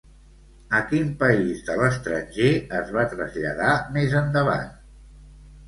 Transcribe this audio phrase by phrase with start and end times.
[0.77, 2.49] A quin país de l'estranger
[2.81, 4.77] es va traslladar més endavant?